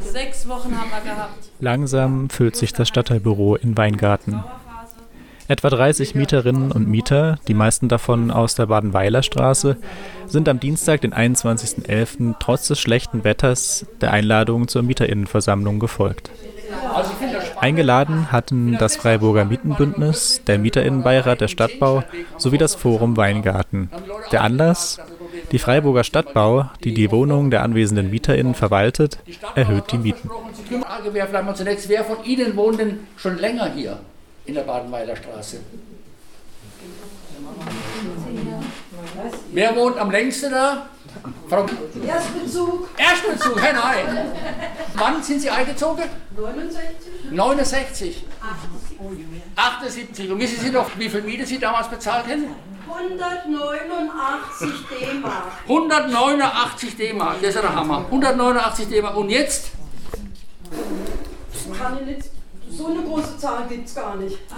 [0.00, 1.50] Sechs Wochen haben wir gehabt.
[1.60, 4.42] Langsam füllt sich das Stadtteilbüro in Weingarten.
[5.48, 9.76] Etwa 30 Mieterinnen und Mieter, die meisten davon aus der Badenweiler Straße,
[10.26, 16.30] sind am Dienstag, den 21.11., trotz des schlechten Wetters der Einladung zur Mieterinnenversammlung gefolgt.
[17.60, 22.02] Eingeladen hatten das Freiburger Mietenbündnis, der Mieterinnenbeirat der Stadtbau
[22.38, 23.88] sowie das Forum Weingarten.
[24.32, 24.98] Der Anlass?
[25.52, 29.18] Die Freiburger Stadtbau, die die Wohnungen der anwesenden MieterInnen verwaltet,
[29.54, 30.28] erhöht die Mieten.
[31.88, 33.98] Wer von Ihnen wohnt denn schon länger hier
[34.44, 35.60] in der Badenweiler Straße?
[39.52, 40.86] Wer wohnt am längsten da?
[41.48, 41.66] Frau
[42.06, 42.88] Erstbezug.
[42.96, 44.26] Erstbezug, hey, nein.
[44.94, 46.04] Wann sind Sie eingezogen?
[46.36, 47.30] 69.
[47.30, 48.24] 69.
[49.54, 50.30] 78.
[50.30, 52.46] Und wissen Sie noch, wie viel Miete Sie damals bezahlt hätten?
[52.88, 55.52] 189 D-Mark.
[55.68, 58.04] 189 D-Mark, das ist ja der Hammer.
[58.06, 59.16] 189 D-Mark.
[59.16, 59.70] Und jetzt?
[61.78, 62.30] Kann ich nicht,
[62.70, 64.38] so eine große Zahl gibt es gar nicht.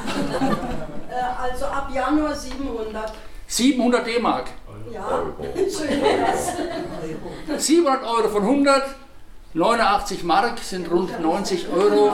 [1.10, 3.14] Äh, also ab Januar 700.
[3.46, 4.48] 700 D-Mark.
[4.92, 5.22] Ja,
[5.56, 6.52] schön wär's.
[7.64, 8.82] 700 Euro von 100,
[9.54, 12.12] 89 Mark sind rund 90 Euro.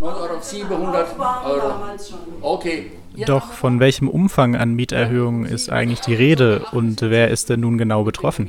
[0.00, 1.08] 9 Euro auf 700
[1.44, 1.74] Euro.
[2.42, 2.99] Okay.
[3.26, 7.78] Doch von welchem Umfang an Mieterhöhungen ist eigentlich die Rede und wer ist denn nun
[7.78, 8.48] genau betroffen?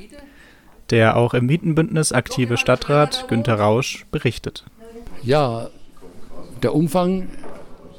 [0.90, 4.66] Der auch im Mietenbündnis aktive Stadtrat Günter Rausch berichtet.
[5.24, 5.70] Ja,
[6.62, 7.28] der Umfang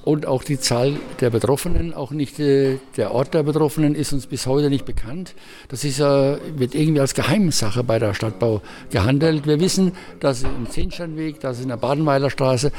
[0.05, 4.27] und auch die Zahl der Betroffenen, auch nicht äh, der Ort der Betroffenen, ist uns
[4.27, 5.35] bis heute nicht bekannt.
[5.69, 9.47] Das ist, äh, wird irgendwie als Geheimsache bei der Stadtbau gehandelt.
[9.47, 12.73] Wir wissen, dass es im Zehnsteinweg, dass es in der Badenweiler Straße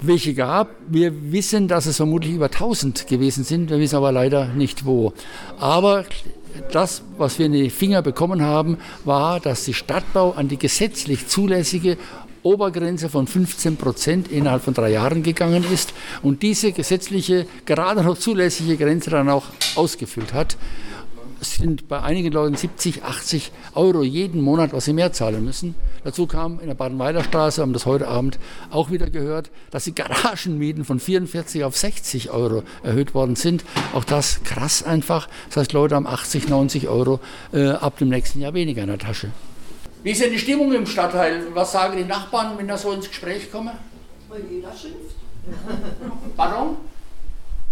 [0.00, 0.70] welche gab.
[0.88, 3.70] Wir wissen, dass es vermutlich über 1000 gewesen sind.
[3.70, 5.12] Wir wissen aber leider nicht wo.
[5.58, 6.04] Aber
[6.72, 11.28] das, was wir in die Finger bekommen haben, war, dass die Stadtbau an die gesetzlich
[11.28, 11.96] zulässige
[12.42, 18.16] Obergrenze von 15 Prozent innerhalb von drei Jahren gegangen ist und diese gesetzliche, gerade noch
[18.18, 20.56] zulässige Grenze dann auch ausgefüllt hat.
[21.40, 25.74] Es sind bei einigen Leuten 70, 80 Euro jeden Monat, was sie mehr zahlen müssen.
[26.06, 28.38] Dazu kam in der Badenweiler Straße, haben das heute Abend
[28.70, 33.64] auch wieder gehört, dass die Garagenmieten von 44 auf 60 Euro erhöht worden sind.
[33.92, 35.28] Auch das krass einfach.
[35.48, 37.18] Das heißt, Leute haben 80, 90 Euro
[37.52, 39.32] äh, ab dem nächsten Jahr weniger in der Tasche.
[40.04, 41.42] Wie ist denn die Stimmung im Stadtteil?
[41.54, 43.72] Was sagen die Nachbarn, wenn da so ins Gespräch kommen?
[44.28, 45.16] Weil jeder schimpft.
[46.36, 46.76] Pardon?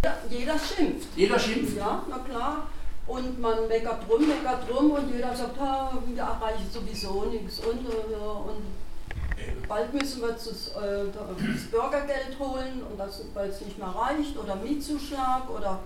[0.03, 1.07] Ja, jeder schimpft.
[1.15, 1.77] Jeder schimpft.
[1.77, 2.67] Ja, na klar.
[3.07, 7.59] Und man meckert drum, meckert drum und jeder sagt, ha, wir erreichen sowieso nichts.
[7.61, 13.61] Und, äh, und bald müssen wir das, äh, das Bürgergeld holen, und das, weil es
[13.61, 15.81] nicht mehr reicht, oder Mietzuschlag, oder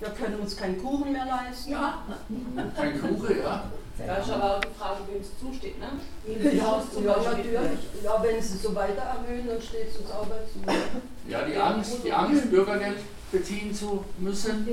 [0.00, 1.72] wir können uns keinen Kuchen mehr leisten.
[1.72, 2.02] Ja,
[2.76, 3.64] Kein Kuchen, ja.
[4.06, 5.88] Da ist aber auch die Frage, wem es zusteht, ne?
[6.56, 7.78] ja, zum ja natürlich.
[8.02, 10.80] Ja, wenn sie so weiter erhöhen, dann steht es uns auch dazu.
[11.26, 12.98] Ja, die Angst, die Angst, Bürgergeld
[13.32, 14.68] beziehen zu müssen.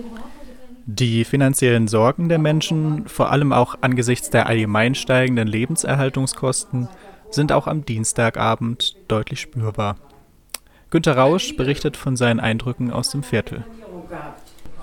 [0.88, 6.88] Die finanziellen Sorgen der Menschen, vor allem auch angesichts der allgemein steigenden Lebenserhaltungskosten,
[7.31, 9.96] sind auch am Dienstagabend deutlich spürbar.
[10.91, 13.66] Günter Rausch berichtet von seinen Eindrücken aus dem Viertel.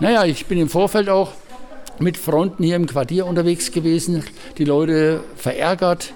[0.01, 1.33] Naja, ich bin im Vorfeld auch
[2.01, 4.25] mit Fronten hier im Quartier unterwegs gewesen.
[4.59, 6.15] Die Leute verärgert,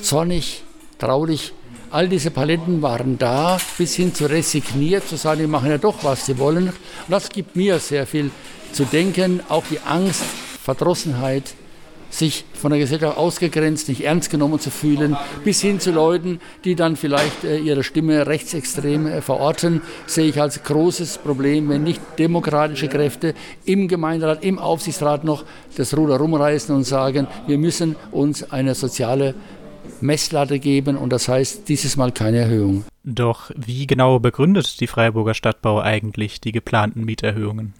[0.00, 0.64] zornig,
[0.98, 1.52] traurig.
[1.92, 6.04] All diese Paletten waren da, bis hin zu resigniert, zu sagen, die machen ja doch,
[6.04, 6.68] was sie wollen.
[6.68, 6.74] Und
[7.08, 8.30] das gibt mir sehr viel
[8.70, 9.40] zu denken.
[9.48, 10.22] Auch die Angst,
[10.62, 11.54] Verdrossenheit,
[12.08, 16.74] sich von der Gesellschaft ausgegrenzt, nicht ernst genommen zu fühlen, bis hin zu Leuten, die
[16.76, 22.00] dann vielleicht äh, ihre Stimme rechtsextrem äh, verorten, sehe ich als großes Problem, wenn nicht
[22.18, 23.34] demokratische Kräfte
[23.64, 25.44] im Gemeinderat, im Aufsichtsrat noch
[25.76, 29.34] das Ruder rumreißen und sagen, wir müssen uns eine soziale
[30.00, 32.84] Messlatte geben und das heißt dieses Mal keine Erhöhung.
[33.04, 37.74] Doch wie genau begründet die Freiburger Stadtbau eigentlich die geplanten Mieterhöhungen?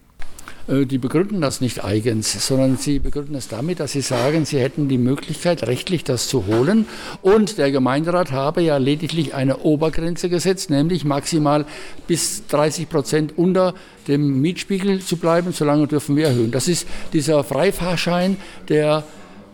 [0.70, 4.60] Äh, Die begründen das nicht eigens, sondern sie begründen es damit, dass sie sagen, sie
[4.60, 6.86] hätten die Möglichkeit, rechtlich das zu holen.
[7.22, 11.66] Und der Gemeinderat habe ja lediglich eine Obergrenze gesetzt, nämlich maximal
[12.06, 13.74] bis 30 Prozent unter
[14.08, 15.52] dem Mietspiegel zu bleiben.
[15.52, 16.50] Solange dürfen wir erhöhen.
[16.50, 18.36] Das ist dieser Freifahrschein,
[18.68, 19.04] der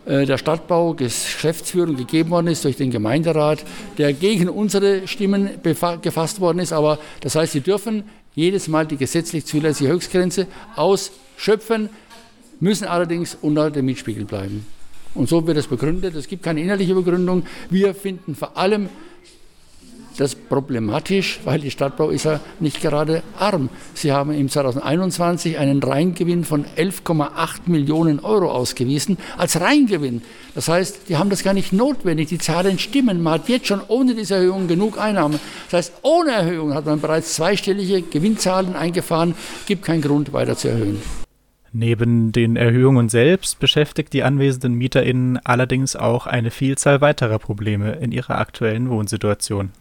[0.07, 3.65] der Stadtbau Geschäftsführung gegeben worden ist durch den Gemeinderat,
[3.97, 5.49] der gegen unsere Stimmen
[6.01, 6.71] gefasst worden ist.
[6.71, 11.89] Aber das heißt, sie dürfen jedes Mal die gesetzlich zulässige Höchstgrenze ausschöpfen,
[12.59, 14.65] müssen allerdings unter dem Mietspiegel bleiben.
[15.13, 16.15] Und so wird es begründet.
[16.15, 17.43] Es gibt keine innerliche Begründung.
[17.69, 18.89] Wir finden vor allem
[20.17, 23.69] das problematisch, weil die Stadtbau ist ja nicht gerade arm.
[23.93, 30.21] Sie haben im 2021 einen Reingewinn von 11,8 Millionen Euro ausgewiesen, als Reingewinn.
[30.55, 33.21] Das heißt, die haben das gar nicht notwendig, die Zahlen stimmen.
[33.21, 35.39] Man hat jetzt schon ohne diese Erhöhung genug Einnahmen.
[35.69, 39.35] Das heißt, ohne Erhöhung hat man bereits zweistellige Gewinnzahlen eingefahren,
[39.65, 41.01] gibt keinen Grund weiter zu erhöhen.
[41.73, 48.11] Neben den Erhöhungen selbst beschäftigt die anwesenden MieterInnen allerdings auch eine Vielzahl weiterer Probleme in
[48.11, 49.71] ihrer aktuellen Wohnsituation.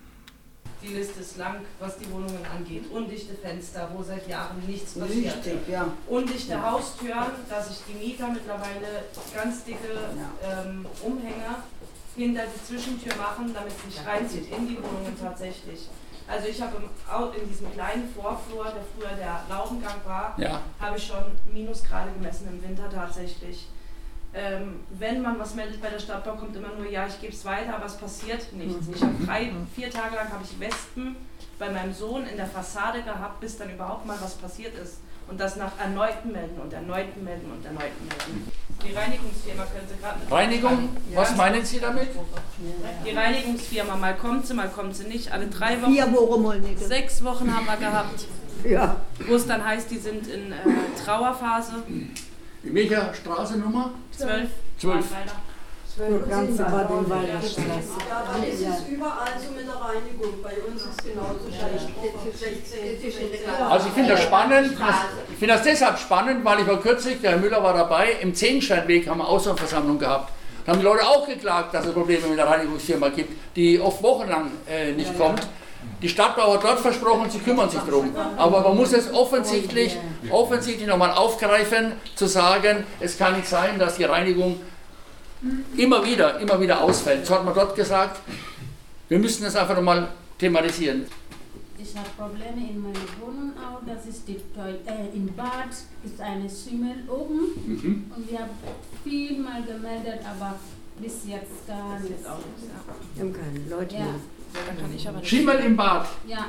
[0.86, 2.84] Die Liste ist lang, was die Wohnungen angeht.
[2.92, 5.34] Undichte Fenster, wo seit Jahren nichts passiert.
[5.36, 5.88] Richtig, ja.
[6.06, 9.04] Undichte Haustüren, dass sich die Mieter mittlerweile
[9.34, 9.88] ganz dicke
[10.44, 11.64] ähm, Umhänger
[12.14, 15.88] hinter die Zwischentür machen, damit es nicht reinzieht in die Wohnungen tatsächlich.
[16.28, 16.76] Also ich habe
[17.40, 20.60] in diesem kleinen Vorflur, der früher der Laubengang war, Ja.
[20.80, 23.68] habe ich schon Minusgrade gemessen im Winter tatsächlich.
[24.38, 27.42] Ähm, wenn man was meldet bei der Stadtbau, kommt immer nur, ja, ich gebe es
[27.46, 28.86] weiter, aber es passiert nichts.
[28.94, 31.16] Ich habe drei, vier Tage lang habe ich Wespen
[31.58, 34.98] bei meinem Sohn in der Fassade gehabt, bis dann überhaupt mal was passiert ist.
[35.28, 38.52] Und das nach erneuten Melden und erneuten Melden und erneuten Melden.
[38.86, 41.18] Die Reinigungsfirma können Sie gerade mit Reinigung, Ja.
[41.20, 42.08] was meinen Sie damit?
[43.06, 45.32] Die Reinigungsfirma, mal kommt sie, mal kommt sie nicht.
[45.32, 46.78] Alle drei Wochen, Vier Wochen mal nicht.
[46.78, 48.26] sechs Wochen haben wir gehabt,
[48.64, 49.00] Ja.
[49.26, 50.56] wo es dann heißt, die sind in äh,
[51.04, 51.82] Trauerphase.
[52.66, 53.92] In welcher Straßennummer?
[54.10, 54.50] Zwölf.
[54.78, 55.04] Zwölf.
[55.10, 56.26] Leider.
[56.28, 57.62] Ganz Baden-Weiler Straße.
[58.06, 60.42] Ja, dann ist es überall so mit der Reinigung.
[60.42, 62.66] Bei uns ist es genauso schlecht.
[62.66, 64.72] 16, Also ich finde das spannend.
[65.30, 68.34] Ich finde das deshalb spannend, weil ich war kürzlich, der Herr Müller war dabei, im
[68.34, 70.32] Zehnsteinweg haben wir Auswahlversammlung gehabt.
[70.66, 74.02] Da haben die Leute auch geklagt, dass es Probleme mit der Reinigungsfirma gibt, die oft
[74.02, 75.46] wochenlang äh, nicht kommt.
[76.02, 78.14] Die Stadtbau hat dort versprochen, sie kümmern sich drum.
[78.37, 79.96] Aber man muss es offensichtlich,
[80.31, 84.60] offensichtlich nochmal aufgreifen, zu sagen, es kann nicht sein, dass die Reinigung
[85.76, 87.26] immer wieder, immer wieder ausfällt.
[87.26, 88.20] So hat man dort gesagt,
[89.08, 90.08] wir müssen das einfach nochmal
[90.38, 91.06] thematisieren.
[91.78, 93.81] Ich habe Probleme in meiner Wohnung auch.
[93.87, 95.69] Das ist die Toil äh, im Bad
[96.04, 98.50] ist eine Schimmel oben und wir haben
[99.04, 100.56] viel mal gemeldet, aber
[100.99, 102.25] bis jetzt gar nichts.
[103.14, 104.14] Wir haben keine Leute Ja, mehr.
[105.22, 106.46] Schimmel im Bad, ja.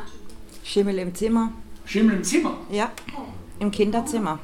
[0.64, 1.52] Schimmel im Zimmer.
[1.86, 2.58] Schimmel im Zimmer.
[2.70, 2.92] Ja,
[3.60, 4.40] im Kinderzimmer.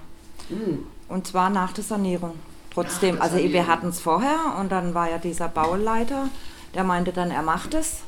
[1.09, 2.35] Und zwar nach der Sanierung.
[2.73, 6.29] Trotzdem, also wir hatten es vorher und dann war ja dieser Bauleiter,
[6.73, 8.01] der meinte dann, er macht es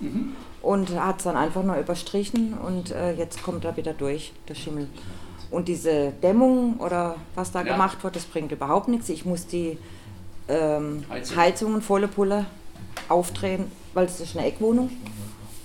[0.61, 4.55] und hat es dann einfach nur überstrichen und äh, jetzt kommt er wieder durch, der
[4.55, 4.87] Schimmel.
[5.51, 7.73] Und diese Dämmung oder was da Ja.
[7.73, 9.09] gemacht wird, das bringt überhaupt nichts.
[9.09, 9.77] Ich muss die
[10.47, 11.37] ähm, Heizung.
[11.37, 12.45] Heizungen volle Pulle
[13.07, 14.89] aufdrehen, weil es ist eine Eckwohnung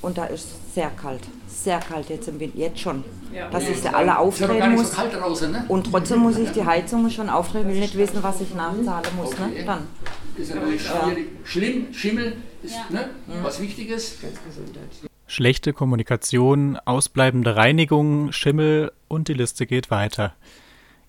[0.03, 1.21] und da ist sehr kalt.
[1.47, 3.05] Sehr kalt jetzt im Winter, jetzt schon.
[3.51, 4.91] Dass ich sie alle ja nicht muss.
[4.91, 5.65] so kalt draußen, ne?
[5.69, 9.39] Und trotzdem muss ich die Heizung schon aufdrehen, will nicht wissen, was ich nachzahlen muss.
[9.39, 9.49] Ne?
[9.51, 9.65] Okay.
[9.67, 9.87] Dann.
[10.37, 11.27] Ist ja natürlich schwierig.
[11.45, 12.87] Schlimm, Schimmel ist Ja.
[12.91, 13.11] ne,
[13.43, 14.17] was Wichtiges.
[15.27, 20.35] Schlechte Kommunikation, ausbleibende Reinigung, Schimmel und die Liste geht weiter.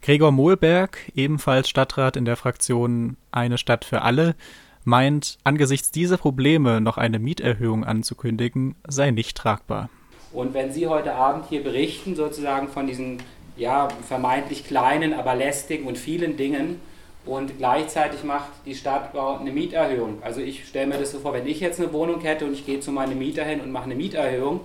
[0.02, 4.36] Gregor Mohlberg, ebenfalls Stadtrat in der Fraktion Eine Stadt für alle,
[4.84, 9.90] meint, angesichts dieser Probleme noch eine Mieterhöhung anzukündigen, sei nicht tragbar.
[10.34, 13.22] Und wenn Sie heute Abend hier berichten, sozusagen von diesen
[13.58, 16.80] ja, vermeintlich kleinen, aber lästigen und vielen Dingen,
[17.26, 20.18] und gleichzeitig macht die Stadtbau eine Mieterhöhung.
[20.22, 22.66] Also ich stelle mir das so vor, wenn ich jetzt eine Wohnung hätte und ich
[22.66, 24.62] gehe zu meinem Mieter hin und mache eine Mieterhöhung,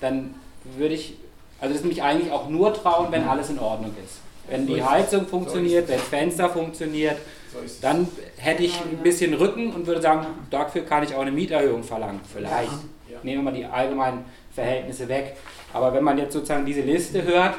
[0.00, 0.34] dann
[0.76, 1.14] würde ich,
[1.60, 4.20] also das mich eigentlich auch nur trauen, wenn alles in Ordnung ist.
[4.48, 7.16] Wenn die Heizung funktioniert, wenn das Fenster funktioniert,
[7.80, 8.06] dann
[8.36, 12.20] hätte ich ein bisschen Rücken und würde sagen, dafür kann ich auch eine Mieterhöhung verlangen.
[12.32, 12.70] Vielleicht.
[13.22, 15.36] Nehmen wir mal die allgemeinen Verhältnisse weg.
[15.72, 17.54] Aber wenn man jetzt sozusagen diese Liste hört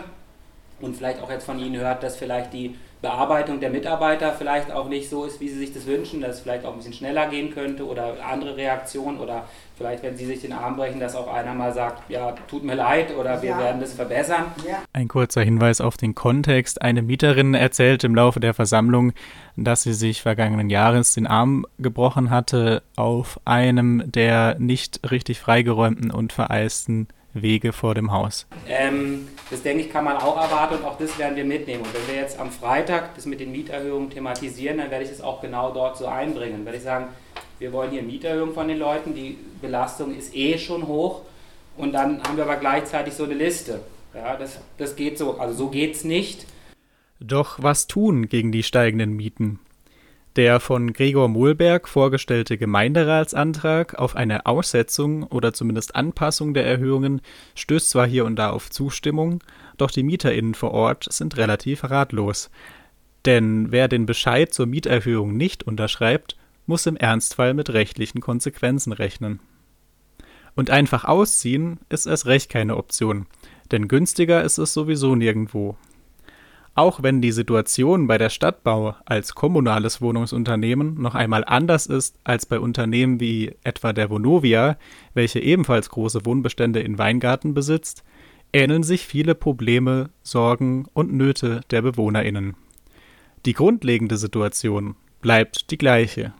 [0.81, 4.89] und vielleicht auch jetzt von Ihnen hört, dass vielleicht die Bearbeitung der Mitarbeiter vielleicht auch
[4.89, 7.27] nicht so ist, wie Sie sich das wünschen, dass es vielleicht auch ein bisschen schneller
[7.27, 9.45] gehen könnte oder andere Reaktionen oder
[9.77, 12.73] vielleicht, wenn Sie sich den Arm brechen, dass auch einer mal sagt, ja, tut mir
[12.73, 14.45] leid oder wir werden das verbessern.
[14.93, 16.81] Ein kurzer Hinweis auf den Kontext.
[16.81, 19.13] Eine Mieterin erzählt im Laufe der Versammlung,
[19.55, 26.09] dass sie sich vergangenen Jahres den Arm gebrochen hatte auf einem der nicht richtig freigeräumten
[26.09, 27.07] und vereisten
[27.41, 28.47] Wege vor dem Haus.
[28.67, 31.83] Ähm, das denke ich, kann man auch erwarten und auch das werden wir mitnehmen.
[31.83, 35.21] Und wenn wir jetzt am Freitag das mit den Mieterhöhungen thematisieren, dann werde ich das
[35.21, 36.53] auch genau dort so einbringen.
[36.57, 37.07] Dann werde ich sagen,
[37.59, 41.21] wir wollen hier Mieterhöhungen von den Leuten, die Belastung ist eh schon hoch
[41.75, 43.81] und dann haben wir aber gleichzeitig so eine Liste.
[44.13, 46.45] Ja, das, das geht so, also so geht es nicht.
[47.19, 49.59] Doch was tun gegen die steigenden Mieten?
[50.37, 57.21] Der von Gregor Mohlberg vorgestellte Gemeinderatsantrag auf eine Aussetzung oder zumindest Anpassung der Erhöhungen
[57.55, 59.43] stößt zwar hier und da auf Zustimmung,
[59.77, 62.51] doch die MieterInnen vor Ort sind relativ ratlos.
[63.25, 69.39] Denn wer den Bescheid zur Mieterhöhung nicht unterschreibt, muss im Ernstfall mit rechtlichen Konsequenzen rechnen.
[70.55, 73.25] Und einfach ausziehen ist erst recht keine Option,
[73.71, 75.77] denn günstiger ist es sowieso nirgendwo.
[76.77, 82.45] Auch wenn die Situation bei der Stadtbau als kommunales Wohnungsunternehmen noch einmal anders ist als
[82.45, 84.77] bei Unternehmen wie etwa der Vonovia,
[85.15, 88.03] welche ebenfalls große Wohnbestände in Weingarten besitzt,
[88.53, 92.55] ähneln sich viele Probleme, Sorgen und Nöte der Bewohnerinnen.
[93.47, 96.31] Die grundlegende Situation bleibt die gleiche.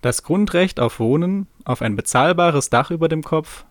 [0.00, 3.66] Das Grundrecht auf Wohnen, auf ein bezahlbares Dach über dem Kopf,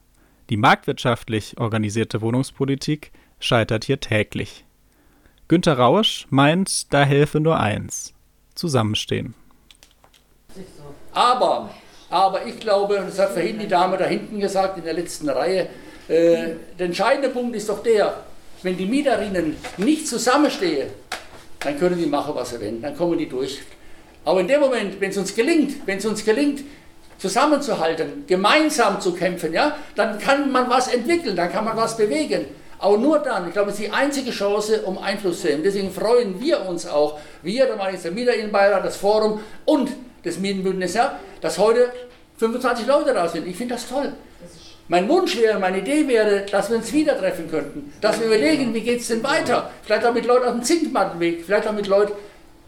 [0.51, 4.66] die marktwirtschaftlich organisierte Wohnungspolitik scheitert hier täglich.
[5.49, 8.13] Günter Rausch meint, da helfe nur eins:
[8.53, 9.33] Zusammenstehen.
[11.13, 11.69] Aber,
[12.09, 15.67] aber ich glaube, das hat vorhin die Dame da hinten gesagt, in der letzten Reihe,
[16.09, 18.23] äh, der entscheidende Punkt ist doch der,
[18.61, 20.89] wenn die Mieterinnen nicht zusammenstehen,
[21.59, 23.61] dann können die machen, was sie wollen, dann kommen die durch.
[24.25, 26.63] Aber in dem Moment, wenn es uns gelingt, wenn es uns gelingt,
[27.17, 32.45] zusammenzuhalten, gemeinsam zu kämpfen, ja, dann kann man was entwickeln, dann kann man was bewegen.
[32.79, 35.63] Aber nur dann, ich glaube, es ist die einzige Chance, um Einfluss zu nehmen.
[35.63, 39.89] Deswegen freuen wir uns auch, wir, da meine ich der Mieterinnenbeirat, das Forum und
[40.23, 41.91] das Mietenbündnis, ja, dass heute
[42.37, 43.47] 25 Leute da sind.
[43.47, 44.13] Ich finde das toll.
[44.89, 47.91] Mein Wunsch wäre, meine Idee wäre, dass wir uns wieder treffen könnten.
[47.99, 49.69] Dass wir überlegen, wie geht es denn weiter?
[49.83, 52.13] Vielleicht auch mit Leuten aus dem Zinkmattenweg, vielleicht auch mit Leuten